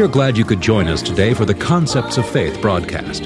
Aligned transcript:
We 0.00 0.06
are 0.06 0.08
glad 0.08 0.38
you 0.38 0.46
could 0.46 0.62
join 0.62 0.88
us 0.88 1.02
today 1.02 1.34
for 1.34 1.44
the 1.44 1.52
Concepts 1.52 2.16
of 2.16 2.26
Faith 2.26 2.58
broadcast. 2.62 3.24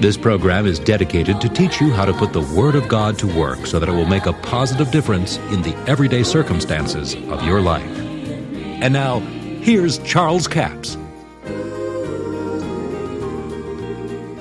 This 0.00 0.16
program 0.16 0.64
is 0.64 0.78
dedicated 0.78 1.42
to 1.42 1.48
teach 1.50 1.78
you 1.78 1.90
how 1.90 2.06
to 2.06 2.14
put 2.14 2.32
the 2.32 2.40
Word 2.40 2.74
of 2.74 2.88
God 2.88 3.18
to 3.18 3.26
work 3.26 3.66
so 3.66 3.78
that 3.78 3.86
it 3.86 3.92
will 3.92 4.06
make 4.06 4.24
a 4.24 4.32
positive 4.32 4.90
difference 4.90 5.36
in 5.52 5.60
the 5.60 5.76
everyday 5.86 6.22
circumstances 6.22 7.14
of 7.28 7.42
your 7.42 7.60
life. 7.60 7.84
And 8.80 8.94
now, 8.94 9.18
here's 9.60 9.98
Charles 10.04 10.48
Capps. 10.48 10.96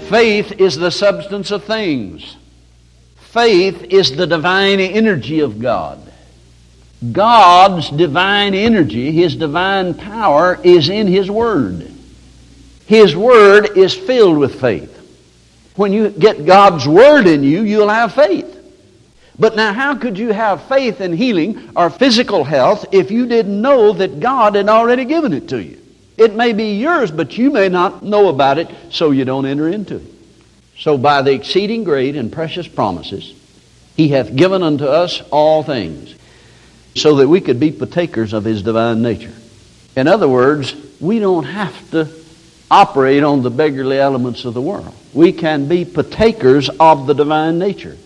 Faith 0.10 0.54
is 0.54 0.78
the 0.78 0.92
substance 0.92 1.52
of 1.52 1.66
things. 1.66 2.38
Faith 3.18 3.84
is 3.90 4.16
the 4.16 4.28
divine 4.28 4.80
energy 4.80 5.42
of 5.42 5.60
God. 5.60 6.00
God's 7.12 7.90
divine 7.90 8.54
energy, 8.54 9.12
His 9.12 9.36
divine 9.36 9.94
power, 9.94 10.60
is 10.64 10.90
in 10.90 11.08
His 11.08 11.30
Word. 11.30 11.92
His 12.86 13.16
Word 13.16 13.78
is 13.78 13.94
filled 13.94 14.38
with 14.38 14.60
faith. 14.60 14.92
When 15.76 15.92
you 15.92 16.10
get 16.10 16.46
God's 16.46 16.88
Word 16.88 17.28
in 17.28 17.44
you, 17.44 17.64
you'll 17.64 17.90
have 17.90 18.14
faith. 18.14 18.52
But 19.38 19.56
now, 19.56 19.74
how 19.74 19.96
could 19.96 20.18
you 20.18 20.32
have 20.32 20.64
faith 20.64 21.02
in 21.02 21.12
healing 21.12 21.72
or 21.76 21.90
physical 21.90 22.44
health 22.44 22.86
if 22.94 23.12
you 23.12 23.26
didn't 23.26 23.62
know 23.62 23.92
that 23.94 24.22
God 24.22 24.56
had 24.56 24.70
already 24.70 25.04
given 25.04 25.34
it 25.34 25.50
to 25.50 25.62
you? 25.62 25.82
It 26.18 26.36
may 26.36 26.54
be 26.54 26.76
yours, 26.78 27.12
but 27.12 27.38
you 27.38 27.52
may 27.52 27.68
not 27.68 28.02
know 28.02 28.30
about 28.30 28.58
it, 28.58 28.70
so 28.90 29.12
you 29.12 29.26
don't 29.26 29.46
enter 29.46 29.68
into 29.68 29.98
it. 29.98 30.14
So, 30.78 30.98
by 30.98 31.22
the 31.22 31.34
exceeding 31.34 31.84
great 31.84 32.16
and 32.16 32.32
precious 32.32 32.68
promises, 32.68 33.34
He 33.98 34.10
hath 34.10 34.36
given 34.36 34.64
unto 34.64 34.86
us 34.86 35.22
all 35.32 35.64
things, 35.64 36.16
so 36.96 37.16
that 37.18 37.28
we 37.28 37.42
could 37.42 37.60
be 37.60 37.72
partakers 37.72 38.34
of 38.34 38.46
His 38.46 38.64
divine 38.64 39.02
nature. 39.02 39.34
In 39.96 40.08
other 40.08 40.28
words, 40.28 40.76
we 41.00 41.20
don't 41.20 41.44
have 41.44 41.92
to 41.92 42.10
operate 42.72 43.24
on 43.24 43.44
the 43.44 43.50
beggarly 43.50 44.00
elements 44.00 44.46
of 44.46 44.54
the 44.54 44.62
world. 44.62 44.94
We 45.14 45.32
can 45.32 45.68
be 45.68 45.86
partakers 45.86 46.70
of 46.70 47.06
the 47.06 47.14
divine 47.14 47.60
nature. 47.60 47.98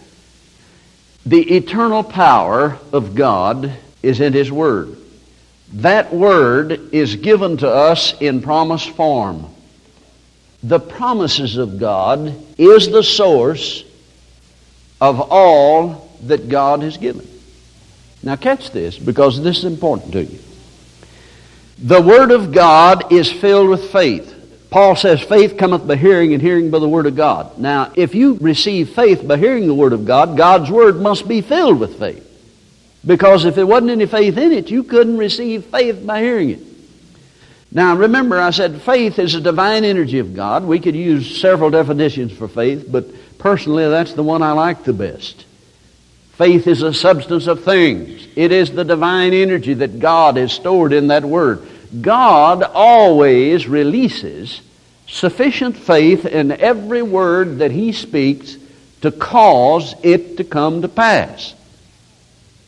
The 1.26 1.58
eternal 1.58 2.04
power 2.04 2.78
of 2.92 3.16
God 3.16 3.72
is 4.02 4.20
in 4.20 4.34
His 4.34 4.52
Word. 4.52 4.98
That 5.74 6.14
Word 6.14 6.94
is 6.94 7.16
given 7.16 7.58
to 7.58 7.70
us 7.70 8.20
in 8.20 8.42
promise 8.42 8.86
form. 8.86 9.46
The 10.64 10.80
promises 10.80 11.58
of 11.58 11.80
God 11.80 12.36
is 12.58 12.90
the 12.90 13.04
source 13.04 13.84
of 15.00 15.32
all 15.32 16.10
that 16.24 16.50
God 16.50 16.82
has 16.82 16.98
given. 16.98 17.28
Now 18.22 18.36
catch 18.36 18.72
this 18.72 18.98
because 18.98 19.42
this 19.42 19.60
is 19.60 19.66
important 19.66 20.14
to 20.14 20.24
you. 20.24 20.40
The 21.82 22.02
Word 22.02 22.32
of 22.32 22.52
God 22.52 23.12
is 23.14 23.32
filled 23.32 23.70
with 23.70 23.92
faith. 23.92 24.36
Paul 24.70 24.96
says, 24.96 25.22
faith 25.22 25.58
cometh 25.58 25.88
by 25.88 25.96
hearing, 25.96 26.34
and 26.34 26.42
hearing 26.42 26.70
by 26.70 26.80
the 26.80 26.90
Word 26.90 27.08
of 27.08 27.16
God. 27.16 27.58
Now, 27.58 27.92
if 27.96 28.14
you 28.14 28.36
receive 28.36 28.90
faith 28.90 29.28
by 29.28 29.38
hearing 29.38 29.66
the 29.66 29.74
Word 29.74 29.94
of 29.94 30.06
God, 30.06 30.38
God's 30.38 30.70
Word 30.70 30.98
must 30.98 31.28
be 31.28 31.42
filled 31.42 31.80
with 31.80 31.98
faith. 31.98 32.26
Because 33.06 33.46
if 33.46 33.56
there 33.56 33.66
wasn't 33.66 33.92
any 33.92 34.06
faith 34.06 34.38
in 34.38 34.52
it, 34.52 34.70
you 34.70 34.84
couldn't 34.84 35.18
receive 35.18 35.66
faith 35.66 36.06
by 36.06 36.22
hearing 36.22 36.50
it. 36.52 36.60
Now, 37.72 37.96
remember, 37.96 38.40
I 38.40 38.52
said 38.52 38.82
faith 38.82 39.18
is 39.18 39.36
a 39.36 39.42
divine 39.42 39.84
energy 39.84 40.20
of 40.20 40.36
God. 40.36 40.66
We 40.66 40.80
could 40.80 40.96
use 40.96 41.40
several 41.40 41.70
definitions 41.70 42.32
for 42.32 42.48
faith, 42.48 42.88
but 42.92 43.06
personally, 43.38 43.88
that's 43.88 44.14
the 44.14 44.24
one 44.24 44.44
I 44.44 44.52
like 44.52 44.84
the 44.84 44.94
best. 44.94 45.46
Faith 46.40 46.68
is 46.68 46.84
a 46.84 46.94
substance 46.94 47.48
of 47.48 47.66
things. 47.66 48.26
It 48.38 48.54
is 48.54 48.72
the 48.72 48.86
divine 48.86 49.34
energy 49.34 49.74
that 49.74 50.00
God 50.00 50.38
has 50.38 50.54
stored 50.54 50.94
in 50.94 51.08
that 51.08 51.26
Word. 51.26 51.68
God 52.00 52.64
always 52.64 53.68
releases 53.68 54.62
sufficient 55.06 55.76
faith 55.76 56.26
in 56.26 56.54
every 56.54 57.02
word 57.02 57.58
that 57.58 57.72
He 57.72 57.92
speaks 57.92 58.56
to 59.02 59.12
cause 59.12 59.94
it 60.02 60.38
to 60.38 60.46
come 60.46 60.82
to 60.82 60.88
pass. 60.88 61.54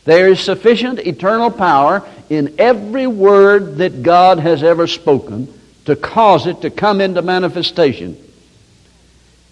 There 0.04 0.28
is 0.28 0.42
sufficient 0.42 1.00
eternal 1.00 1.50
power 1.50 2.06
in 2.30 2.56
every 2.58 3.08
word 3.08 3.78
that 3.78 4.04
God 4.04 4.40
has 4.40 4.64
ever 4.64 4.86
spoken 4.86 5.48
to 5.86 5.96
cause 5.96 6.46
it 6.46 6.60
to 6.64 6.72
come 6.72 7.00
into 7.00 7.22
manifestation. 7.22 8.18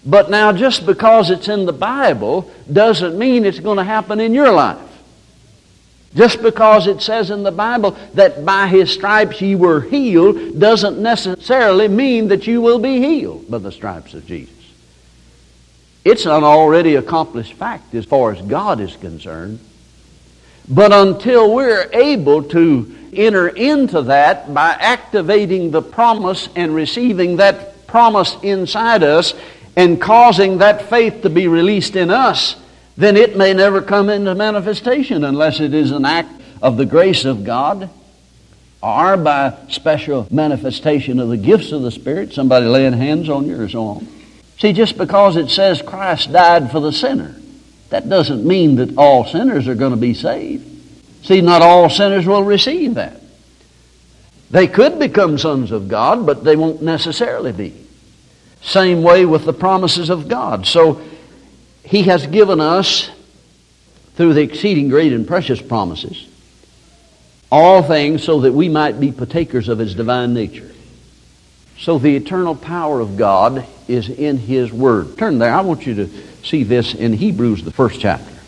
But 0.04 0.30
now, 0.30 0.52
just 0.52 0.86
because 0.86 1.30
it's 1.30 1.48
in 1.48 1.66
the 1.66 1.72
Bible 1.72 2.50
doesn't 2.72 3.18
mean 3.18 3.44
it's 3.44 3.60
going 3.60 3.76
to 3.76 3.84
happen 3.84 4.18
in 4.18 4.32
your 4.32 4.50
life. 4.50 4.78
Just 6.14 6.42
because 6.42 6.86
it 6.86 7.02
says 7.02 7.30
in 7.30 7.44
the 7.44 7.52
Bible 7.52 7.96
that 8.14 8.44
by 8.44 8.66
his 8.66 8.90
stripes 8.90 9.40
ye 9.40 9.54
were 9.54 9.80
healed 9.80 10.58
doesn't 10.58 10.98
necessarily 10.98 11.86
mean 11.86 12.28
that 12.28 12.46
you 12.46 12.60
will 12.60 12.80
be 12.80 12.98
healed 12.98 13.48
by 13.48 13.58
the 13.58 13.70
stripes 13.70 14.14
of 14.14 14.26
Jesus. 14.26 14.54
It's 16.04 16.24
an 16.24 16.44
already 16.44 16.96
accomplished 16.96 17.52
fact 17.52 17.94
as 17.94 18.06
far 18.06 18.32
as 18.32 18.42
God 18.42 18.80
is 18.80 18.96
concerned. 18.96 19.60
But 20.68 20.92
until 20.92 21.54
we're 21.54 21.90
able 21.92 22.42
to 22.44 22.96
enter 23.12 23.48
into 23.48 24.02
that 24.02 24.52
by 24.52 24.70
activating 24.70 25.70
the 25.70 25.82
promise 25.82 26.48
and 26.56 26.74
receiving 26.74 27.36
that 27.36 27.86
promise 27.86 28.36
inside 28.42 29.02
us 29.02 29.34
and 29.76 30.00
causing 30.00 30.58
that 30.58 30.88
faith 30.88 31.22
to 31.22 31.30
be 31.30 31.48
released 31.48 31.96
in 31.96 32.10
us, 32.10 32.56
then 32.96 33.16
it 33.16 33.36
may 33.36 33.54
never 33.54 33.80
come 33.80 34.08
into 34.08 34.34
manifestation 34.34 35.24
unless 35.24 35.60
it 35.60 35.72
is 35.72 35.90
an 35.90 36.04
act 36.04 36.40
of 36.60 36.76
the 36.76 36.86
grace 36.86 37.24
of 37.24 37.44
God 37.44 37.88
or 38.82 39.16
by 39.16 39.56
special 39.68 40.26
manifestation 40.30 41.18
of 41.20 41.28
the 41.28 41.36
gifts 41.36 41.72
of 41.72 41.82
the 41.82 41.90
Spirit, 41.90 42.32
somebody 42.32 42.66
laying 42.66 42.92
hands 42.92 43.28
on 43.28 43.46
you 43.46 43.60
or 43.60 43.68
so 43.68 43.84
on. 43.84 44.08
See, 44.58 44.72
just 44.72 44.98
because 44.98 45.36
it 45.36 45.50
says 45.50 45.82
Christ 45.82 46.32
died 46.32 46.70
for 46.70 46.80
the 46.80 46.92
sinner, 46.92 47.36
that 47.90 48.08
doesn't 48.08 48.44
mean 48.44 48.76
that 48.76 48.96
all 48.96 49.24
sinners 49.24 49.68
are 49.68 49.74
going 49.74 49.92
to 49.92 49.96
be 49.96 50.14
saved. 50.14 50.66
See, 51.24 51.40
not 51.40 51.62
all 51.62 51.90
sinners 51.90 52.26
will 52.26 52.44
receive 52.44 52.94
that. 52.94 53.20
They 54.50 54.66
could 54.66 54.98
become 54.98 55.38
sons 55.38 55.70
of 55.70 55.88
God, 55.88 56.26
but 56.26 56.44
they 56.44 56.56
won't 56.56 56.82
necessarily 56.82 57.52
be. 57.52 57.74
Same 58.62 59.02
way 59.02 59.24
with 59.24 59.44
the 59.44 59.52
promises 59.52 60.10
of 60.10 60.28
God. 60.28 60.66
So, 60.66 61.00
he 61.90 62.04
has 62.04 62.26
given 62.26 62.60
us, 62.60 63.10
through 64.14 64.34
the 64.34 64.42
exceeding 64.42 64.88
great 64.88 65.12
and 65.12 65.26
precious 65.26 65.60
promises, 65.60 66.28
all 67.50 67.82
things 67.82 68.22
so 68.22 68.42
that 68.42 68.52
we 68.52 68.68
might 68.68 69.00
be 69.00 69.10
partakers 69.10 69.68
of 69.68 69.78
His 69.78 69.94
divine 69.94 70.32
nature. 70.32 70.70
So 71.78 71.98
the 71.98 72.14
eternal 72.14 72.54
power 72.54 73.00
of 73.00 73.16
God 73.16 73.66
is 73.88 74.08
in 74.08 74.38
His 74.38 74.72
Word. 74.72 75.18
Turn 75.18 75.38
there. 75.38 75.52
I 75.52 75.62
want 75.62 75.86
you 75.86 75.94
to 75.94 76.10
see 76.44 76.62
this 76.62 76.94
in 76.94 77.12
Hebrews, 77.12 77.64
the 77.64 77.72
first 77.72 78.00
chapter. 78.00 78.39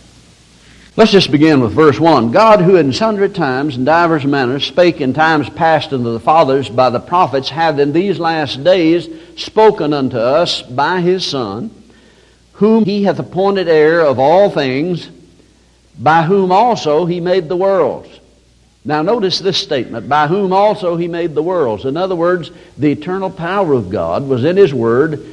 Let's 0.94 1.10
just 1.10 1.30
begin 1.30 1.62
with 1.62 1.72
verse 1.72 1.98
1. 1.98 2.32
God, 2.32 2.60
who 2.60 2.76
in 2.76 2.92
sundry 2.92 3.30
times 3.30 3.76
and 3.76 3.86
divers 3.86 4.26
manners 4.26 4.66
spake 4.66 5.00
in 5.00 5.14
times 5.14 5.48
past 5.48 5.90
unto 5.90 6.12
the 6.12 6.20
fathers 6.20 6.68
by 6.68 6.90
the 6.90 7.00
prophets, 7.00 7.48
hath 7.48 7.78
in 7.78 7.94
these 7.94 8.18
last 8.18 8.62
days 8.62 9.08
spoken 9.38 9.94
unto 9.94 10.18
us 10.18 10.60
by 10.60 11.00
His 11.00 11.24
Son, 11.24 11.70
whom 12.52 12.84
he 12.84 13.04
hath 13.04 13.18
appointed 13.18 13.68
heir 13.68 14.02
of 14.02 14.18
all 14.18 14.50
things, 14.50 15.08
by 15.98 16.24
whom 16.24 16.52
also 16.52 17.06
he 17.06 17.20
made 17.20 17.48
the 17.48 17.56
worlds. 17.56 18.10
Now 18.84 19.00
notice 19.00 19.38
this 19.38 19.56
statement, 19.56 20.10
by 20.10 20.26
whom 20.26 20.52
also 20.52 20.96
he 20.96 21.08
made 21.08 21.34
the 21.34 21.42
worlds. 21.42 21.86
In 21.86 21.96
other 21.96 22.16
words, 22.16 22.50
the 22.76 22.92
eternal 22.92 23.30
power 23.30 23.72
of 23.72 23.88
God 23.88 24.28
was 24.28 24.44
in 24.44 24.58
his 24.58 24.74
word. 24.74 25.24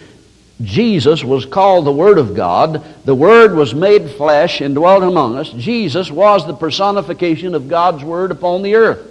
Jesus 0.62 1.24
was 1.24 1.46
called 1.46 1.86
the 1.86 1.92
Word 1.92 2.18
of 2.18 2.36
God. 2.36 2.84
The 3.06 3.16
Word 3.16 3.56
was 3.56 3.74
made 3.74 4.09
flesh 4.12 4.59
and 4.62 4.75
dwelt 4.75 5.03
among 5.03 5.38
us. 5.38 5.50
Jesus 5.52 6.12
was 6.12 6.46
the 6.46 6.53
personification 6.53 7.56
of 7.56 7.70
God's 7.70 8.03
Word 8.03 8.32
upon 8.32 8.61
the 8.61 8.76
earth. 8.76 9.06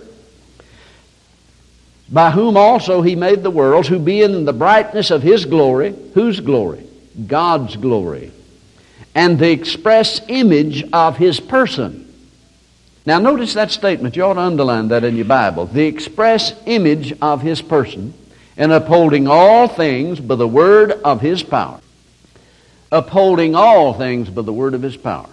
By 2.11 2.31
whom 2.31 2.56
also 2.56 3.03
he 3.03 3.17
made 3.17 3.43
the 3.43 3.50
worlds, 3.50 3.89
who 3.89 3.99
being 3.99 4.35
in 4.35 4.45
the 4.45 4.53
brightness 4.53 5.11
of 5.11 5.23
his 5.23 5.45
glory, 5.45 5.95
whose 6.15 6.41
glory? 6.41 6.89
God's 7.27 7.77
glory, 7.77 8.31
and 9.15 9.39
the 9.39 9.51
express 9.51 10.21
image 10.29 10.85
of 10.93 11.17
His 11.17 11.41
person. 11.41 12.05
Now, 13.05 13.19
notice 13.19 13.55
that 13.55 13.71
statement. 13.71 14.17
You 14.17 14.25
ought 14.25 14.35
to 14.35 14.41
underline 14.41 14.89
that 14.89 15.05
in 15.05 15.17
your 15.17 15.25
Bible. 15.25 15.67
The 15.67 15.87
express 15.87 16.53
image 16.67 17.15
of 17.21 17.43
His 17.43 17.62
person, 17.62 18.15
and 18.58 18.70
upholding 18.72 19.26
all 19.26 19.69
things 19.69 20.20
by 20.20 20.34
the 20.34 20.46
word 20.46 20.93
of 20.93 21.22
His 21.22 21.43
power. 21.43 21.81
Upholding 22.93 23.55
all 23.55 23.94
things 23.94 24.28
by 24.28 24.43
the 24.43 24.52
word 24.52 24.75
of 24.75 24.82
His 24.82 24.96
power. 24.96 25.31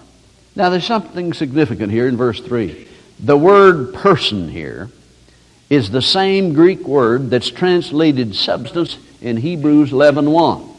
Now, 0.56 0.70
there's 0.70 0.86
something 0.86 1.34
significant 1.34 1.92
here 1.92 2.08
in 2.08 2.16
verse 2.16 2.40
3. 2.40 2.88
The 3.20 3.38
word 3.38 3.94
person 3.94 4.48
here 4.48 4.90
is 5.70 5.90
the 5.90 6.02
same 6.02 6.54
Greek 6.54 6.88
word 6.88 7.30
that's 7.30 7.50
translated 7.50 8.36
substance 8.36 8.98
in 9.22 9.36
Hebrews 9.36 9.92
11 9.92 10.32
1 10.32 10.76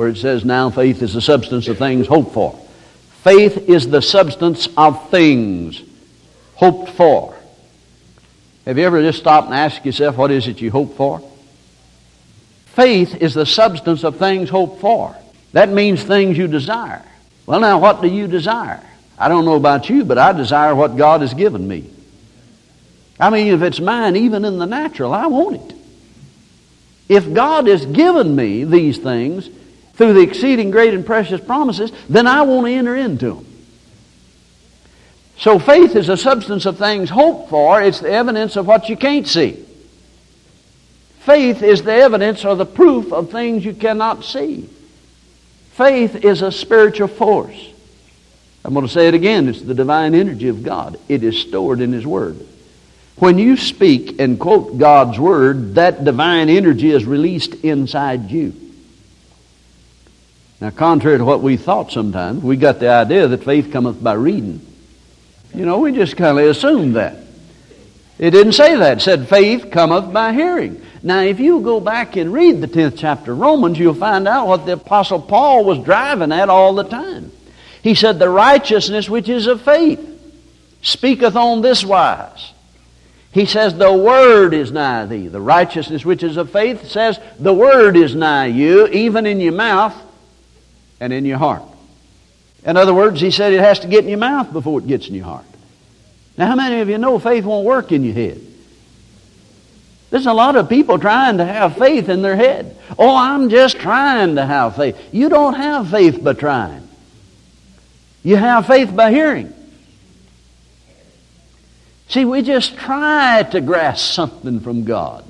where 0.00 0.08
it 0.08 0.16
says, 0.16 0.46
Now 0.46 0.70
faith 0.70 1.02
is 1.02 1.12
the 1.12 1.20
substance 1.20 1.68
of 1.68 1.76
things 1.76 2.06
hoped 2.06 2.32
for. 2.32 2.58
Faith 3.22 3.68
is 3.68 3.86
the 3.86 4.00
substance 4.00 4.66
of 4.74 5.10
things 5.10 5.82
hoped 6.54 6.92
for. 6.92 7.36
Have 8.64 8.78
you 8.78 8.84
ever 8.84 9.02
just 9.02 9.18
stopped 9.18 9.48
and 9.48 9.54
asked 9.54 9.84
yourself, 9.84 10.16
What 10.16 10.30
is 10.30 10.48
it 10.48 10.62
you 10.62 10.70
hope 10.70 10.96
for? 10.96 11.20
Faith 12.80 13.16
is 13.16 13.34
the 13.34 13.44
substance 13.44 14.04
of 14.04 14.16
things 14.16 14.48
hoped 14.48 14.80
for. 14.80 15.14
That 15.52 15.68
means 15.68 16.02
things 16.02 16.38
you 16.38 16.46
desire. 16.46 17.04
Well, 17.44 17.60
now, 17.60 17.78
what 17.78 18.00
do 18.00 18.08
you 18.08 18.26
desire? 18.26 18.82
I 19.18 19.28
don't 19.28 19.44
know 19.44 19.56
about 19.56 19.90
you, 19.90 20.02
but 20.02 20.16
I 20.16 20.32
desire 20.32 20.74
what 20.74 20.96
God 20.96 21.20
has 21.20 21.34
given 21.34 21.68
me. 21.68 21.90
I 23.20 23.28
mean, 23.28 23.48
if 23.48 23.60
it's 23.60 23.80
mine, 23.80 24.16
even 24.16 24.46
in 24.46 24.58
the 24.58 24.64
natural, 24.64 25.12
I 25.12 25.26
want 25.26 25.56
it. 25.56 25.76
If 27.10 27.34
God 27.34 27.66
has 27.66 27.84
given 27.84 28.34
me 28.34 28.64
these 28.64 28.96
things 28.96 29.50
through 29.92 30.14
the 30.14 30.22
exceeding 30.22 30.70
great 30.70 30.94
and 30.94 31.04
precious 31.04 31.42
promises, 31.42 31.92
then 32.08 32.26
I 32.26 32.40
want 32.42 32.66
to 32.66 32.72
enter 32.72 32.96
into 32.96 33.34
them. 33.34 33.46
So 35.36 35.58
faith 35.58 35.96
is 35.96 36.08
a 36.08 36.16
substance 36.16 36.64
of 36.64 36.78
things 36.78 37.10
hoped 37.10 37.50
for. 37.50 37.82
It's 37.82 38.00
the 38.00 38.10
evidence 38.10 38.56
of 38.56 38.66
what 38.66 38.88
you 38.88 38.96
can't 38.96 39.28
see. 39.28 39.66
Faith 41.20 41.62
is 41.62 41.82
the 41.82 41.92
evidence 41.92 42.44
or 42.44 42.56
the 42.56 42.66
proof 42.66 43.12
of 43.12 43.30
things 43.30 43.64
you 43.64 43.74
cannot 43.74 44.24
see. 44.24 44.68
Faith 45.72 46.24
is 46.24 46.42
a 46.42 46.50
spiritual 46.50 47.08
force. 47.08 47.68
I'm 48.64 48.74
going 48.74 48.86
to 48.86 48.92
say 48.92 49.08
it 49.08 49.14
again. 49.14 49.48
It's 49.48 49.62
the 49.62 49.74
divine 49.74 50.14
energy 50.14 50.48
of 50.48 50.62
God. 50.62 50.98
It 51.08 51.22
is 51.22 51.38
stored 51.38 51.80
in 51.80 51.92
His 51.92 52.06
Word. 52.06 52.46
When 53.16 53.38
you 53.38 53.56
speak 53.56 54.18
and 54.18 54.40
quote 54.40 54.78
God's 54.78 55.18
Word, 55.18 55.74
that 55.74 56.04
divine 56.04 56.48
energy 56.48 56.90
is 56.90 57.04
released 57.04 57.54
inside 57.54 58.30
you. 58.30 58.54
Now, 60.60 60.70
contrary 60.70 61.18
to 61.18 61.24
what 61.24 61.40
we 61.40 61.56
thought 61.56 61.90
sometimes, 61.92 62.42
we 62.42 62.56
got 62.56 62.80
the 62.80 62.88
idea 62.88 63.28
that 63.28 63.44
faith 63.44 63.72
cometh 63.72 64.02
by 64.02 64.14
reading. 64.14 64.60
You 65.54 65.66
know, 65.66 65.78
we 65.78 65.92
just 65.92 66.16
kind 66.16 66.38
of 66.38 66.44
assumed 66.46 66.96
that. 66.96 67.16
It 68.18 68.30
didn't 68.30 68.52
say 68.52 68.76
that. 68.76 68.98
It 68.98 69.00
said 69.00 69.28
faith 69.28 69.70
cometh 69.70 70.12
by 70.12 70.32
hearing. 70.34 70.82
Now, 71.02 71.20
if 71.20 71.40
you 71.40 71.60
go 71.60 71.80
back 71.80 72.16
and 72.16 72.32
read 72.32 72.60
the 72.60 72.68
10th 72.68 72.98
chapter 72.98 73.32
of 73.32 73.38
Romans, 73.38 73.78
you'll 73.78 73.94
find 73.94 74.28
out 74.28 74.46
what 74.46 74.66
the 74.66 74.72
Apostle 74.72 75.20
Paul 75.20 75.64
was 75.64 75.78
driving 75.78 76.30
at 76.30 76.50
all 76.50 76.74
the 76.74 76.84
time. 76.84 77.32
He 77.82 77.94
said, 77.94 78.18
The 78.18 78.28
righteousness 78.28 79.08
which 79.08 79.28
is 79.28 79.46
of 79.46 79.62
faith 79.62 80.06
speaketh 80.82 81.36
on 81.36 81.62
this 81.62 81.84
wise. 81.84 82.52
He 83.32 83.46
says, 83.46 83.74
The 83.74 83.92
word 83.92 84.52
is 84.52 84.72
nigh 84.72 85.06
thee. 85.06 85.28
The 85.28 85.40
righteousness 85.40 86.04
which 86.04 86.22
is 86.22 86.36
of 86.36 86.50
faith 86.50 86.86
says, 86.86 87.18
The 87.38 87.54
word 87.54 87.96
is 87.96 88.14
nigh 88.14 88.46
you, 88.46 88.86
even 88.88 89.24
in 89.24 89.40
your 89.40 89.52
mouth 89.52 89.96
and 91.00 91.12
in 91.14 91.24
your 91.24 91.38
heart. 91.38 91.62
In 92.64 92.76
other 92.76 92.92
words, 92.92 93.22
he 93.22 93.30
said 93.30 93.54
it 93.54 93.60
has 93.60 93.80
to 93.80 93.88
get 93.88 94.04
in 94.04 94.10
your 94.10 94.18
mouth 94.18 94.52
before 94.52 94.80
it 94.80 94.86
gets 94.86 95.08
in 95.08 95.14
your 95.14 95.24
heart. 95.24 95.46
Now, 96.36 96.46
how 96.46 96.56
many 96.56 96.80
of 96.80 96.90
you 96.90 96.98
know 96.98 97.18
faith 97.18 97.44
won't 97.44 97.64
work 97.64 97.90
in 97.90 98.04
your 98.04 98.14
head? 98.14 98.40
There's 100.10 100.26
a 100.26 100.32
lot 100.32 100.56
of 100.56 100.68
people 100.68 100.98
trying 100.98 101.38
to 101.38 101.44
have 101.44 101.76
faith 101.76 102.08
in 102.08 102.22
their 102.22 102.36
head. 102.36 102.76
Oh, 102.98 103.16
I'm 103.16 103.48
just 103.48 103.78
trying 103.78 104.34
to 104.36 104.44
have 104.44 104.76
faith. 104.76 104.96
You 105.12 105.28
don't 105.28 105.54
have 105.54 105.90
faith 105.90 106.22
by 106.22 106.32
trying. 106.32 106.88
You 108.24 108.36
have 108.36 108.66
faith 108.66 108.94
by 108.94 109.12
hearing. 109.12 109.54
See, 112.08 112.24
we 112.24 112.42
just 112.42 112.76
try 112.76 113.44
to 113.52 113.60
grasp 113.60 114.12
something 114.12 114.58
from 114.60 114.84
God. 114.84 115.24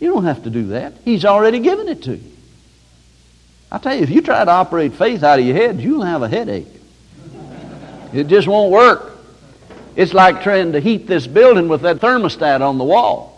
You 0.00 0.12
don't 0.12 0.24
have 0.24 0.42
to 0.44 0.50
do 0.50 0.68
that. 0.68 0.94
He's 1.04 1.26
already 1.26 1.60
given 1.60 1.88
it 1.88 2.02
to 2.04 2.16
you. 2.16 2.32
I 3.70 3.78
tell 3.78 3.94
you, 3.94 4.02
if 4.02 4.10
you 4.10 4.22
try 4.22 4.42
to 4.44 4.50
operate 4.50 4.94
faith 4.94 5.22
out 5.22 5.38
of 5.38 5.44
your 5.44 5.54
head, 5.54 5.80
you'll 5.80 6.02
have 6.02 6.22
a 6.22 6.28
headache. 6.28 6.66
It 8.12 8.26
just 8.26 8.48
won't 8.48 8.72
work. 8.72 9.18
It's 9.94 10.14
like 10.14 10.42
trying 10.42 10.72
to 10.72 10.80
heat 10.80 11.06
this 11.06 11.26
building 11.26 11.68
with 11.68 11.82
that 11.82 11.98
thermostat 11.98 12.62
on 12.62 12.78
the 12.78 12.84
wall. 12.84 13.31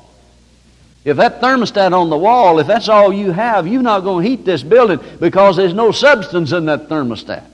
If 1.05 1.19
that 1.19 1.43
thermostat 1.43 1.93
on 1.93 2.09
the 2.09 2.17
wall, 2.17 2.59
if 2.59 2.67
that's 2.67 2.89
all 2.89 3.13
you 3.13 3.31
have, 3.31 3.67
you're 3.67 3.83
not 3.83 4.01
going 4.01 4.25
to 4.25 4.31
heat 4.31 4.45
this 4.45 4.63
building 4.63 5.01
because 5.21 5.57
there's 5.57 5.75
no 5.75 5.93
substance 5.93 6.53
in 6.53 6.65
that 6.67 6.89
thermostat. 6.89 7.45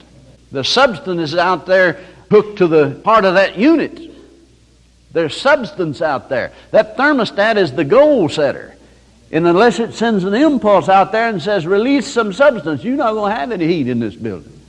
The 0.52 0.62
substance 0.62 1.32
is 1.32 1.34
out 1.34 1.66
there 1.66 2.00
hooked 2.30 2.58
to 2.58 2.68
the 2.68 3.00
part 3.02 3.24
of 3.24 3.34
that 3.34 3.58
unit. 3.58 4.00
There's 5.12 5.36
substance 5.36 6.00
out 6.00 6.28
there. 6.28 6.52
That 6.70 6.96
thermostat 6.96 7.56
is 7.56 7.72
the 7.72 7.84
goal 7.84 8.28
setter. 8.28 8.76
And 9.32 9.46
unless 9.46 9.80
it 9.80 9.94
sends 9.94 10.22
an 10.24 10.34
impulse 10.34 10.88
out 10.88 11.10
there 11.10 11.28
and 11.28 11.42
says, 11.42 11.66
release 11.66 12.06
some 12.06 12.32
substance, 12.32 12.84
you're 12.84 12.96
not 12.96 13.14
going 13.14 13.32
to 13.32 13.36
have 13.36 13.50
any 13.50 13.66
heat 13.66 13.88
in 13.88 13.98
this 13.98 14.14
building. 14.14 14.60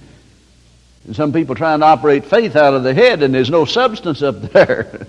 And 1.05 1.15
some 1.15 1.33
people 1.33 1.55
trying 1.55 1.79
to 1.79 1.85
operate 1.85 2.25
faith 2.25 2.55
out 2.55 2.73
of 2.73 2.83
the 2.83 2.93
head, 2.93 3.23
and 3.23 3.33
there's 3.33 3.49
no 3.49 3.65
substance 3.65 4.21
up 4.21 4.39
there. 4.41 5.07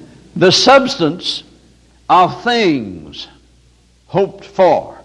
the 0.36 0.52
substance 0.52 1.42
of 2.08 2.44
things 2.44 3.26
hoped 4.06 4.44
for. 4.44 5.00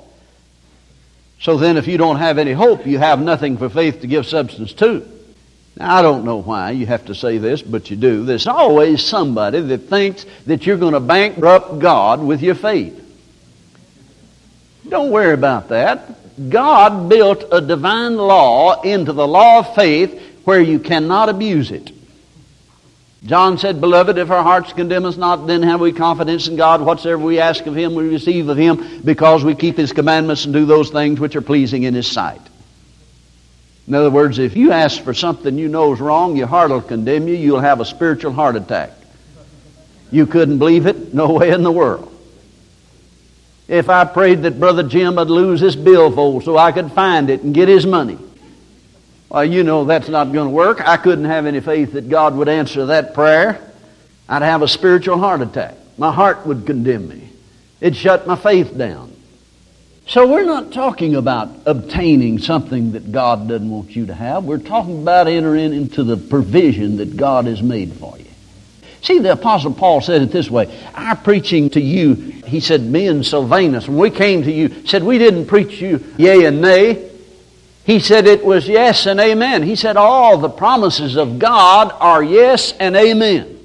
So 1.39 1.57
then, 1.57 1.77
if 1.77 1.87
you 1.87 1.97
don't 1.97 2.17
have 2.17 2.37
any 2.37 2.51
hope, 2.51 2.85
you 2.85 2.99
have 2.99 3.19
nothing 3.19 3.57
for 3.57 3.69
faith 3.69 4.01
to 4.01 4.07
give 4.07 4.27
substance 4.27 4.73
to. 4.73 5.07
Now, 5.75 5.95
I 5.95 6.01
don't 6.01 6.25
know 6.25 6.41
why 6.41 6.71
you 6.71 6.85
have 6.85 7.05
to 7.05 7.15
say 7.15 7.39
this, 7.39 7.61
but 7.61 7.89
you 7.89 7.95
do. 7.95 8.25
There's 8.25 8.45
always 8.45 9.03
somebody 9.03 9.61
that 9.61 9.79
thinks 9.89 10.25
that 10.45 10.67
you're 10.67 10.77
going 10.77 10.93
to 10.93 10.99
bankrupt 10.99 11.79
God 11.79 12.21
with 12.21 12.43
your 12.43 12.55
faith. 12.55 12.97
Don't 14.87 15.09
worry 15.09 15.33
about 15.33 15.69
that. 15.69 16.49
God 16.49 17.09
built 17.09 17.45
a 17.51 17.61
divine 17.61 18.17
law 18.17 18.81
into 18.81 19.13
the 19.13 19.27
law 19.27 19.59
of 19.59 19.73
faith 19.73 20.21
where 20.43 20.61
you 20.61 20.79
cannot 20.79 21.29
abuse 21.29 21.71
it. 21.71 21.91
John 23.23 23.59
said, 23.59 23.79
Beloved, 23.79 24.17
if 24.17 24.31
our 24.31 24.41
hearts 24.41 24.73
condemn 24.73 25.05
us 25.05 25.15
not, 25.15 25.45
then 25.45 25.61
have 25.61 25.79
we 25.79 25.91
confidence 25.91 26.47
in 26.47 26.55
God. 26.55 26.81
Whatsoever 26.81 27.21
we 27.21 27.39
ask 27.39 27.65
of 27.67 27.75
Him, 27.75 27.93
we 27.93 28.07
receive 28.09 28.49
of 28.49 28.57
Him, 28.57 29.01
because 29.03 29.43
we 29.43 29.53
keep 29.53 29.77
His 29.77 29.93
commandments 29.93 30.45
and 30.45 30.53
do 30.53 30.65
those 30.65 30.89
things 30.89 31.19
which 31.19 31.35
are 31.35 31.41
pleasing 31.41 31.83
in 31.83 31.93
His 31.93 32.07
sight. 32.07 32.41
In 33.87 33.93
other 33.93 34.09
words, 34.09 34.39
if 34.39 34.55
you 34.55 34.71
ask 34.71 35.03
for 35.03 35.13
something 35.13 35.57
you 35.57 35.67
know 35.67 35.93
is 35.93 35.99
wrong, 35.99 36.35
your 36.35 36.47
heart 36.47 36.71
will 36.71 36.81
condemn 36.81 37.27
you. 37.27 37.35
You'll 37.35 37.59
have 37.59 37.79
a 37.79 37.85
spiritual 37.85 38.31
heart 38.31 38.55
attack. 38.55 38.91
You 40.11 40.25
couldn't 40.25 40.57
believe 40.57 40.87
it? 40.87 41.13
No 41.13 41.33
way 41.33 41.51
in 41.51 41.63
the 41.63 41.71
world. 41.71 42.07
If 43.67 43.89
I 43.89 44.03
prayed 44.05 44.43
that 44.43 44.59
Brother 44.59 44.83
Jim 44.83 45.15
would 45.15 45.29
lose 45.29 45.61
his 45.61 45.75
billfold 45.75 46.43
so 46.43 46.57
I 46.57 46.71
could 46.71 46.91
find 46.91 47.29
it 47.29 47.43
and 47.43 47.53
get 47.53 47.69
his 47.69 47.85
money, 47.85 48.17
well, 49.31 49.45
you 49.45 49.63
know 49.63 49.85
that's 49.85 50.09
not 50.09 50.33
going 50.33 50.49
to 50.49 50.53
work. 50.53 50.85
I 50.85 50.97
couldn't 50.97 51.23
have 51.23 51.45
any 51.45 51.61
faith 51.61 51.93
that 51.93 52.09
God 52.09 52.35
would 52.35 52.49
answer 52.49 52.87
that 52.87 53.13
prayer. 53.13 53.61
I'd 54.27 54.41
have 54.41 54.61
a 54.61 54.67
spiritual 54.67 55.17
heart 55.17 55.41
attack. 55.41 55.75
My 55.97 56.11
heart 56.11 56.45
would 56.45 56.65
condemn 56.65 57.07
me. 57.07 57.29
It'd 57.79 57.95
shut 57.95 58.27
my 58.27 58.35
faith 58.35 58.77
down. 58.77 59.15
So 60.05 60.27
we're 60.27 60.43
not 60.43 60.73
talking 60.73 61.15
about 61.15 61.49
obtaining 61.65 62.39
something 62.39 62.91
that 62.91 63.13
God 63.13 63.47
doesn't 63.47 63.69
want 63.69 63.95
you 63.95 64.07
to 64.07 64.13
have. 64.13 64.43
We're 64.43 64.57
talking 64.57 65.01
about 65.01 65.27
entering 65.27 65.73
into 65.73 66.03
the 66.03 66.17
provision 66.17 66.97
that 66.97 67.15
God 67.15 67.45
has 67.45 67.61
made 67.61 67.93
for 67.93 68.17
you. 68.17 68.25
See, 69.01 69.19
the 69.19 69.31
Apostle 69.31 69.73
Paul 69.73 70.01
said 70.01 70.21
it 70.21 70.31
this 70.31 70.49
way. 70.49 70.77
Our 70.93 71.15
preaching 71.15 71.69
to 71.71 71.79
you, 71.79 72.15
he 72.15 72.59
said, 72.59 72.81
me 72.81 73.07
and 73.07 73.25
Silvanus, 73.25 73.87
when 73.87 73.97
we 73.97 74.09
came 74.09 74.43
to 74.43 74.51
you, 74.51 74.85
said 74.85 75.03
we 75.03 75.17
didn't 75.17 75.45
preach 75.45 75.79
you 75.79 76.03
yea 76.17 76.43
and 76.43 76.61
nay, 76.61 77.10
he 77.85 77.99
said 77.99 78.27
it 78.27 78.45
was 78.45 78.67
yes 78.67 79.05
and 79.05 79.19
amen. 79.19 79.63
He 79.63 79.75
said 79.75 79.97
all 79.97 80.37
the 80.37 80.49
promises 80.49 81.15
of 81.15 81.39
God 81.39 81.91
are 81.99 82.23
yes 82.23 82.73
and 82.73 82.95
amen. 82.95 83.59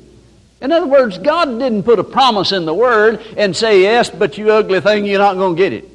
In 0.61 0.73
other 0.73 0.87
words, 0.87 1.19
God 1.19 1.59
didn't 1.59 1.83
put 1.83 1.99
a 1.99 2.05
promise 2.05 2.53
in 2.53 2.65
the 2.65 2.75
Word 2.75 3.23
and 3.37 3.55
say, 3.55 3.83
yes, 3.83 4.09
but 4.09 4.39
you 4.39 4.51
ugly 4.51 4.81
thing, 4.81 5.05
you're 5.05 5.19
not 5.19 5.37
going 5.37 5.55
to 5.55 5.63
get 5.63 5.73
it. 5.73 5.89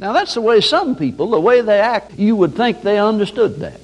Now, 0.00 0.12
that's 0.12 0.34
the 0.34 0.40
way 0.40 0.60
some 0.60 0.96
people, 0.96 1.30
the 1.30 1.40
way 1.40 1.60
they 1.60 1.80
act, 1.80 2.14
you 2.14 2.36
would 2.36 2.54
think 2.54 2.82
they 2.82 2.98
understood 2.98 3.56
that. 3.56 3.80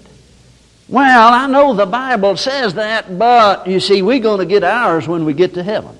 Well, 0.88 1.32
I 1.32 1.46
know 1.46 1.74
the 1.74 1.86
Bible 1.86 2.36
says 2.36 2.74
that, 2.74 3.18
but 3.18 3.66
you 3.66 3.80
see, 3.80 4.02
we're 4.02 4.18
going 4.18 4.40
to 4.40 4.46
get 4.46 4.62
ours 4.62 5.08
when 5.08 5.24
we 5.24 5.32
get 5.32 5.54
to 5.54 5.62
heaven. 5.62 5.96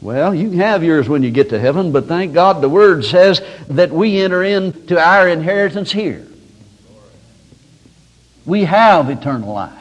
Well, 0.00 0.34
you 0.34 0.50
can 0.50 0.60
have 0.60 0.84
yours 0.84 1.08
when 1.08 1.22
you 1.22 1.30
get 1.30 1.50
to 1.50 1.58
heaven, 1.58 1.90
but 1.90 2.06
thank 2.06 2.32
God 2.32 2.60
the 2.60 2.68
Word 2.68 3.04
says 3.04 3.42
that 3.68 3.90
we 3.90 4.20
enter 4.20 4.44
into 4.44 4.98
our 4.98 5.28
inheritance 5.28 5.90
here. 5.90 6.26
We 8.46 8.64
have 8.64 9.10
eternal 9.10 9.52
life. 9.52 9.74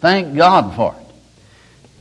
Thank 0.00 0.36
God 0.36 0.74
for 0.74 0.94
it. 0.98 1.06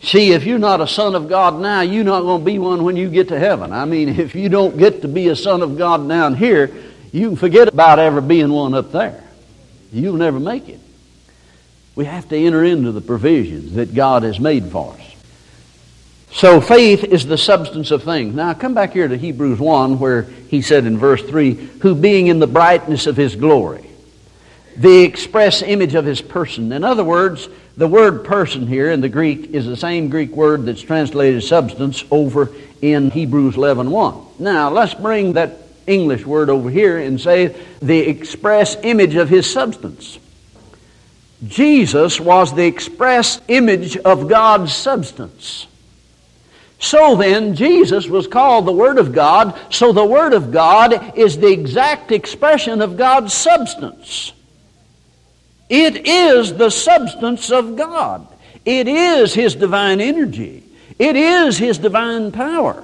See, 0.06 0.32
if 0.32 0.46
you're 0.46 0.60
not 0.60 0.82
a 0.82 0.88
son 0.88 1.16
of 1.16 1.28
God 1.28 1.60
now, 1.60 1.82
you're 1.82 2.04
not 2.04 2.22
going 2.22 2.42
to 2.42 2.46
be 2.46 2.60
one 2.60 2.84
when 2.84 2.96
you 2.96 3.10
get 3.10 3.30
to 3.30 3.40
heaven. 3.40 3.74
I 3.74 3.86
mean, 3.86 4.10
if 4.20 4.36
you 4.36 4.50
don't 4.50 4.78
get 4.78 5.02
to 5.02 5.08
be 5.08 5.28
a 5.28 5.36
son 5.36 5.62
of 5.62 5.78
God 5.78 6.08
down 6.08 6.36
here, 6.36 6.72
you 7.12 7.30
can 7.30 7.38
forget 7.38 7.68
about 7.68 8.00
ever 8.00 8.22
being 8.22 8.52
one 8.52 8.74
up 8.74 8.92
there. 8.92 9.24
You'll 9.92 10.18
never 10.18 10.40
make 10.40 10.70
it. 10.70 10.80
We 11.96 12.06
have 12.06 12.28
to 12.30 12.38
enter 12.38 12.64
into 12.64 12.92
the 12.92 13.02
provisions 13.02 13.74
that 13.76 13.96
God 13.96 14.24
has 14.24 14.40
made 14.40 14.66
for 14.66 14.94
us. 14.94 15.05
So 16.36 16.60
faith 16.60 17.06
is 17.06 17.25
the 17.25 17.38
substance 17.38 17.92
of 17.92 18.04
things. 18.04 18.36
Now 18.36 18.54
come 18.54 18.74
back 18.74 18.92
here 18.92 19.08
to 19.08 19.18
Hebrews 19.18 19.58
1 19.58 20.00
where 20.00 20.24
he 20.24 20.62
said 20.62 20.86
in 20.86 20.98
verse 20.98 21.22
3, 21.22 21.54
who 21.54 21.96
being 21.96 22.27
in 22.27 22.39
the 22.39 22.46
brightness 22.46 23.08
of 23.08 23.15
his 23.15 23.38
glory, 23.38 23.89
the 24.75 25.04
express 25.04 25.62
image 25.62 25.96
of 25.96 26.04
his 26.04 26.20
person. 26.20 26.74
In 26.74 26.84
other 26.84 27.06
words, 27.06 27.48
The 27.77 27.88
word 27.88 28.24
person 28.24 28.68
here 28.68 28.89
in 28.89 29.01
the 29.01 29.10
Greek 29.10 29.50
is 29.50 29.65
the 29.65 29.75
same 29.75 30.08
Greek 30.08 30.32
word 30.32 30.65
that's 30.65 30.82
translated 30.82 31.44
substance 31.44 32.06
over 32.10 32.50
in 32.82 33.12
Hebrews 33.12 33.56
11.1. 33.56 34.39
Now, 34.39 34.70
let's 34.70 34.94
bring 34.94 35.34
that 35.34 35.58
English 35.86 36.25
word 36.25 36.50
over 36.50 36.70
here 36.70 36.98
and 36.98 37.20
say 37.20 37.54
the 37.82 38.00
express 38.00 38.77
image 38.82 39.15
of 39.15 39.27
his 39.27 39.51
substance. 39.51 40.20
Jesus 41.46 42.18
was 42.18 42.56
the 42.56 42.65
express 42.65 43.42
image 43.50 43.98
of 43.98 44.30
God's 44.30 44.74
substance. 44.74 45.68
So 46.86 47.15
then, 47.15 47.56
Jesus 47.56 48.08
was 48.08 48.27
called 48.27 48.68
the 48.68 48.72
Word 48.72 49.00
of 49.00 49.12
God, 49.12 49.60
so 49.72 49.92
the 49.92 50.06
Word 50.06 50.34
of 50.34 50.51
God 50.51 51.18
is 51.18 51.36
the 51.36 51.51
exact 51.51 52.12
expression 52.12 52.80
of 52.80 52.96
God's 52.96 53.34
substance. 53.34 54.34
It 55.68 56.06
is 56.06 56.54
the 56.54 56.70
substance 56.70 57.50
of 57.50 57.75
God. 57.75 58.27
It 58.65 58.88
is 58.88 59.34
His 59.34 59.56
divine 59.56 60.00
energy. 60.00 60.62
It 61.00 61.15
is 61.15 61.58
His 61.58 61.80
divine 61.80 62.32
power. 62.32 62.84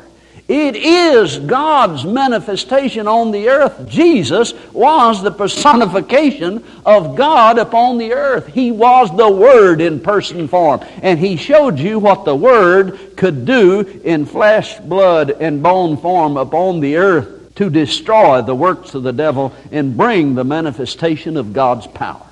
It 0.52 0.76
is 0.76 1.40
God's 1.40 2.04
manifestation 2.04 3.08
on 3.08 3.32
the 3.32 3.48
earth. 3.48 3.88
Jesus 3.88 4.54
was 4.74 5.24
the 5.24 5.32
personification 5.32 6.62
of 6.86 7.16
God 7.16 7.58
upon 7.58 7.98
the 7.98 8.12
earth. 8.12 8.48
He 8.48 8.70
was 8.70 9.16
the 9.16 9.32
Word 9.32 9.80
in 9.80 10.02
person 10.02 10.50
form. 10.50 10.82
And 11.02 11.18
He 11.18 11.38
showed 11.38 11.80
you 11.80 12.00
what 12.00 12.26
the 12.26 12.36
Word 12.36 13.16
could 13.16 13.46
do 13.46 14.02
in 14.04 14.26
flesh, 14.26 14.78
blood, 14.80 15.30
and 15.30 15.64
bone 15.64 15.96
form 15.96 16.36
upon 16.36 16.82
the 16.82 16.98
earth 16.98 17.56
to 17.56 17.70
destroy 17.70 18.42
the 18.42 18.54
works 18.54 18.94
of 18.94 19.04
the 19.04 19.14
devil 19.14 19.54
and 19.72 19.96
bring 19.96 20.36
the 20.36 20.44
manifestation 20.44 21.38
of 21.38 21.54
God's 21.54 21.88
power. 21.88 22.28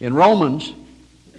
In 0.00 0.14
Romans, 0.14 0.72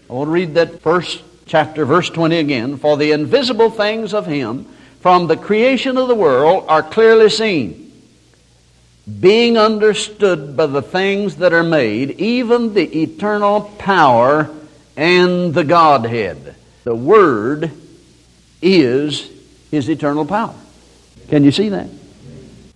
I 0.07 0.13
want 0.13 0.27
to 0.27 0.31
read 0.31 0.53
that 0.53 0.79
first 0.81 1.23
chapter, 1.47 1.85
verse 1.85 2.11
20 2.11 2.37
again. 2.37 2.77
For 2.77 2.97
the 2.97 3.13
invisible 3.13 3.71
things 3.71 4.13
of 4.13 4.27
Him 4.27 4.67
from 5.03 5.27
the 5.27 5.35
creation 5.35 5.97
of 5.97 6.07
the 6.07 6.15
world 6.15 6.63
are 6.69 6.81
clearly 6.81 7.29
seen, 7.29 7.91
being 9.19 9.57
understood 9.57 10.55
by 10.55 10.65
the 10.65 10.81
things 10.81 11.35
that 11.35 11.51
are 11.51 11.61
made, 11.61 12.11
even 12.21 12.73
the 12.73 13.01
eternal 13.01 13.59
power 13.77 14.49
and 14.95 15.53
the 15.53 15.65
Godhead. 15.65 16.55
The 16.85 16.95
Word 16.95 17.69
is 18.61 19.29
His 19.71 19.89
eternal 19.89 20.25
power. 20.25 20.55
Can 21.27 21.43
you 21.43 21.51
see 21.51 21.67
that? 21.67 21.89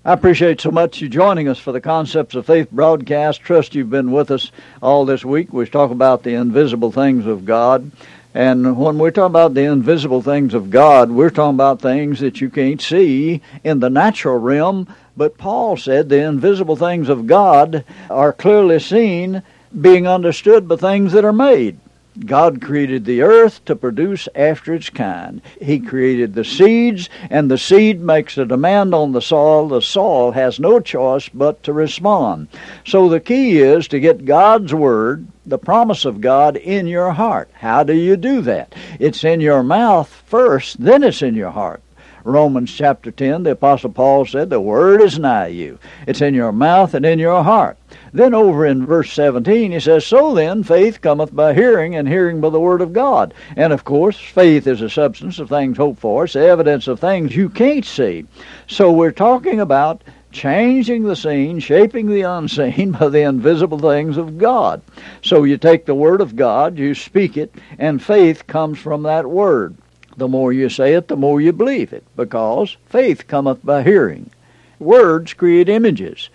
I 0.03 0.11
appreciate 0.11 0.59
so 0.59 0.69
much 0.69 0.99
you 0.99 1.07
joining 1.07 1.47
us 1.47 1.59
for 1.59 1.71
the 1.71 1.79
Concepts 1.79 2.35
of 2.35 2.45
Faith 2.45 2.69
broadcast. 2.71 3.39
Trust 3.39 3.73
you've 3.73 3.89
been 3.89 4.11
with 4.11 4.31
us 4.31 4.51
all 4.81 5.05
this 5.05 5.23
week. 5.23 5.53
We 5.53 5.65
talk 5.65 5.91
about 5.91 6.23
the 6.23 6.33
invisible 6.33 6.91
things 6.91 7.25
of 7.25 7.45
God. 7.45 7.89
And 8.37 8.77
when 8.77 8.99
we're 8.99 9.09
talking 9.09 9.31
about 9.31 9.55
the 9.55 9.63
invisible 9.63 10.21
things 10.21 10.53
of 10.53 10.69
God, 10.69 11.09
we're 11.09 11.31
talking 11.31 11.55
about 11.55 11.81
things 11.81 12.19
that 12.19 12.39
you 12.39 12.51
can't 12.51 12.79
see 12.79 13.41
in 13.63 13.79
the 13.79 13.89
natural 13.89 14.37
realm. 14.37 14.93
But 15.17 15.39
Paul 15.39 15.75
said 15.75 16.07
the 16.07 16.21
invisible 16.21 16.75
things 16.75 17.09
of 17.09 17.25
God 17.25 17.83
are 18.11 18.31
clearly 18.31 18.77
seen, 18.77 19.41
being 19.81 20.07
understood 20.07 20.67
by 20.67 20.75
things 20.75 21.13
that 21.13 21.25
are 21.25 21.33
made. 21.33 21.79
God 22.25 22.61
created 22.61 23.05
the 23.05 23.21
earth 23.21 23.63
to 23.65 23.75
produce 23.75 24.27
after 24.35 24.73
its 24.73 24.89
kind. 24.89 25.41
He 25.61 25.79
created 25.79 26.33
the 26.33 26.43
seeds, 26.43 27.09
and 27.29 27.49
the 27.49 27.57
seed 27.57 28.01
makes 28.01 28.37
a 28.37 28.45
demand 28.45 28.93
on 28.93 29.11
the 29.11 29.21
soil. 29.21 29.67
The 29.67 29.81
soil 29.81 30.31
has 30.31 30.59
no 30.59 30.79
choice 30.79 31.29
but 31.29 31.63
to 31.63 31.73
respond. 31.73 32.47
So 32.85 33.07
the 33.09 33.19
key 33.19 33.59
is 33.59 33.87
to 33.89 33.99
get 33.99 34.25
God's 34.25 34.73
Word, 34.73 35.27
the 35.45 35.57
promise 35.57 36.05
of 36.05 36.21
God, 36.21 36.57
in 36.57 36.87
your 36.87 37.11
heart. 37.11 37.49
How 37.53 37.83
do 37.83 37.93
you 37.93 38.17
do 38.17 38.41
that? 38.41 38.73
It's 38.99 39.23
in 39.23 39.39
your 39.39 39.63
mouth 39.63 40.09
first, 40.25 40.83
then 40.83 41.03
it's 41.03 41.21
in 41.21 41.35
your 41.35 41.51
heart. 41.51 41.81
Romans 42.27 42.73
chapter 42.73 43.09
10, 43.09 43.43
the 43.43 43.51
Apostle 43.51 43.89
Paul 43.89 44.25
said, 44.25 44.49
The 44.49 44.59
Word 44.59 45.01
is 45.01 45.17
nigh 45.17 45.47
you. 45.47 45.79
It's 46.05 46.19
in 46.19 46.33
your 46.33 46.51
mouth 46.51 46.93
and 46.93 47.05
in 47.05 47.19
your 47.19 47.41
heart. 47.41 47.77
Then 48.11 48.33
over 48.33 48.65
in 48.65 48.85
verse 48.85 49.13
17, 49.13 49.71
he 49.71 49.79
says, 49.79 50.05
So 50.05 50.33
then, 50.35 50.63
faith 50.63 50.99
cometh 50.99 51.33
by 51.33 51.53
hearing, 51.53 51.95
and 51.95 52.05
hearing 52.05 52.41
by 52.41 52.49
the 52.49 52.59
Word 52.59 52.81
of 52.81 52.91
God. 52.91 53.33
And 53.55 53.71
of 53.71 53.85
course, 53.85 54.19
faith 54.19 54.67
is 54.67 54.81
a 54.81 54.89
substance 54.89 55.39
of 55.39 55.47
things 55.47 55.77
hoped 55.77 56.01
for. 56.01 56.25
It's 56.25 56.33
the 56.33 56.41
evidence 56.41 56.89
of 56.89 56.99
things 56.99 57.33
you 57.33 57.47
can't 57.47 57.85
see. 57.85 58.25
So 58.67 58.91
we're 58.91 59.11
talking 59.11 59.61
about 59.61 60.03
changing 60.31 61.03
the 61.03 61.15
seen, 61.15 61.59
shaping 61.59 62.07
the 62.07 62.23
unseen 62.23 62.91
by 62.99 63.07
the 63.07 63.21
invisible 63.21 63.79
things 63.79 64.17
of 64.17 64.37
God. 64.37 64.81
So 65.21 65.45
you 65.45 65.57
take 65.57 65.85
the 65.85 65.95
Word 65.95 66.19
of 66.19 66.35
God, 66.35 66.77
you 66.77 66.93
speak 66.93 67.37
it, 67.37 67.55
and 67.79 68.03
faith 68.03 68.47
comes 68.47 68.79
from 68.79 69.03
that 69.03 69.25
Word. 69.25 69.77
The 70.17 70.27
more 70.27 70.51
you 70.51 70.67
say 70.67 70.95
it, 70.95 71.07
the 71.07 71.15
more 71.15 71.39
you 71.39 71.53
believe 71.53 71.93
it, 71.93 72.03
because 72.15 72.75
faith 72.87 73.27
cometh 73.27 73.63
by 73.63 73.83
hearing. 73.83 74.31
Words 74.79 75.33
create 75.33 75.69
images. 75.69 76.29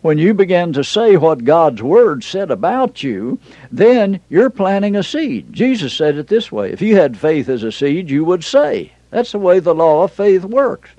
When 0.00 0.16
you 0.16 0.32
begin 0.32 0.72
to 0.72 0.84
say 0.84 1.16
what 1.16 1.44
God's 1.44 1.82
Word 1.82 2.24
said 2.24 2.50
about 2.50 3.02
you, 3.02 3.38
then 3.70 4.20
you're 4.28 4.48
planting 4.48 4.96
a 4.96 5.02
seed. 5.02 5.52
Jesus 5.52 5.92
said 5.92 6.16
it 6.16 6.28
this 6.28 6.50
way 6.50 6.72
If 6.72 6.80
you 6.80 6.96
had 6.96 7.18
faith 7.18 7.48
as 7.48 7.62
a 7.62 7.72
seed, 7.72 8.08
you 8.08 8.24
would 8.24 8.44
say. 8.44 8.92
That's 9.10 9.32
the 9.32 9.38
way 9.38 9.58
the 9.58 9.74
law 9.74 10.04
of 10.04 10.12
faith 10.12 10.44
works. 10.44 10.90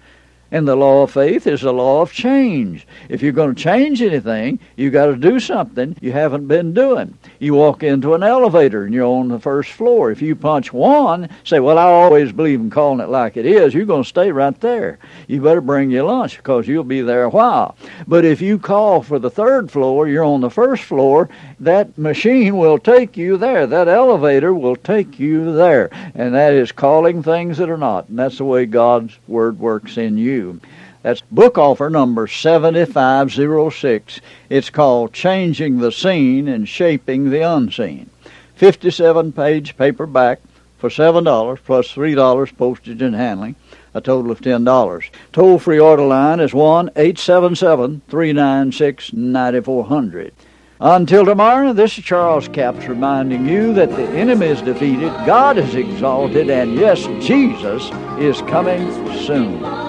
And 0.52 0.68
the 0.68 0.76
law 0.76 1.04
of 1.04 1.12
faith 1.12 1.46
is 1.46 1.62
the 1.62 1.72
law 1.72 2.02
of 2.02 2.12
change. 2.12 2.88
If 3.08 3.22
you're 3.22 3.32
going 3.32 3.54
to 3.54 3.62
change 3.62 4.02
anything, 4.02 4.60
you've 4.76 4.94
got 4.94 5.06
to 5.06 5.16
do 5.16 5.40
something 5.40 5.96
you 6.02 6.12
haven't 6.12 6.48
been 6.48 6.74
doing. 6.74 7.16
You 7.38 7.54
walk 7.54 7.84
into 7.84 8.16
an 8.16 8.24
elevator 8.24 8.84
and 8.84 8.94
you're 8.94 9.06
on 9.06 9.28
the 9.28 9.40
first 9.40 9.72
floor. 9.72 10.10
If 10.10 10.24
you 10.24 10.36
punch 10.36 10.74
one, 10.74 11.30
say, 11.44 11.60
Well, 11.60 11.78
I 11.78 11.84
always 11.84 12.32
believe 12.32 12.60
in 12.60 12.72
calling 12.72 13.00
it 13.00 13.10
like 13.10 13.38
it 13.38 13.46
is, 13.46 13.76
you're 13.76 13.86
going 13.86 14.02
to 14.02 14.10
stay 14.10 14.32
right 14.32 14.60
there. 14.60 14.98
You 15.28 15.40
better 15.40 15.62
bring 15.62 15.92
your 15.92 16.06
lunch 16.06 16.38
because 16.38 16.68
you'll 16.68 16.84
be 16.84 17.02
there 17.02 17.26
a 17.26 17.30
while. 17.30 17.76
But 18.08 18.26
if 18.26 18.42
you 18.42 18.58
call 18.58 19.04
for 19.04 19.20
the 19.20 19.30
third 19.30 19.70
floor, 19.70 20.08
you're 20.08 20.24
on 20.24 20.42
the 20.42 20.50
first 20.50 20.84
floor, 20.84 21.30
that 21.60 21.96
machine 21.96 22.58
will 22.58 22.80
take 22.80 23.18
you 23.18 23.38
there. 23.38 23.68
That 23.68 23.88
elevator 23.88 24.54
will 24.54 24.76
take 24.76 25.20
you 25.20 25.54
there. 25.54 25.90
And 26.16 26.34
that 26.34 26.54
is 26.54 26.72
calling 26.72 27.22
things 27.22 27.60
that 27.60 27.70
are 27.70 27.78
not. 27.78 28.10
And 28.10 28.18
that's 28.18 28.40
the 28.40 28.46
way 28.46 28.66
God's 28.66 29.18
Word 29.28 29.60
works 29.60 29.98
in 29.98 30.18
you 30.18 30.39
you. 30.40 30.62
That's 31.02 31.22
book 31.22 31.58
offer 31.58 31.90
number 31.90 32.28
7506. 32.28 34.22
It's 34.50 34.70
called 34.70 35.14
Changing 35.14 35.80
the 35.80 35.92
Seen 35.92 36.48
and 36.48 36.68
Shaping 36.68 37.30
the 37.30 37.42
Unseen. 37.42 38.10
57 38.56 39.32
page 39.32 39.78
paperback 39.78 40.42
for 40.78 40.90
$7 40.90 41.60
plus 41.64 41.94
$3 41.94 42.58
postage 42.58 43.02
and 43.02 43.16
handling, 43.16 43.56
a 43.94 44.02
total 44.02 44.32
of 44.32 44.42
$10. 44.42 45.10
Toll 45.32 45.60
free 45.60 45.80
order 45.80 46.06
line 46.06 46.40
is 46.40 46.54
1 46.54 46.90
877 46.96 48.02
396 48.10 49.14
9400. 49.14 50.34
Until 50.82 51.26
tomorrow, 51.26 51.74
this 51.74 51.98
is 51.98 52.06
Charles 52.06 52.48
Capps 52.48 52.86
reminding 52.88 53.48
you 53.48 53.74
that 53.74 53.90
the 53.90 54.08
enemy 54.10 54.48
is 54.48 54.62
defeated, 54.62 55.12
God 55.26 55.58
is 55.58 55.76
exalted, 55.76 56.50
and 56.50 56.76
yes, 56.76 57.04
Jesus 57.26 57.90
is 58.18 58.42
coming 58.44 58.90
soon. 59.26 59.89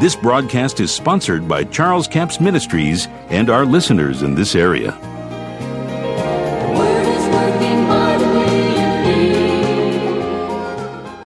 This 0.00 0.16
broadcast 0.16 0.80
is 0.80 0.90
sponsored 0.90 1.48
by 1.48 1.64
Charles 1.64 2.08
Capps 2.08 2.40
Ministries 2.40 3.06
and 3.28 3.50
our 3.50 3.64
listeners 3.64 4.22
in 4.22 4.34
this 4.34 4.54
area. 4.54 4.92